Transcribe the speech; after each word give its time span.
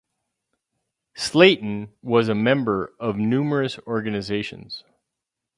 Slayton 1.13 1.93
was 2.01 2.27
a 2.27 2.33
member 2.33 2.91
of 2.99 3.17
numerous 3.17 3.77
organizations. 3.85 4.83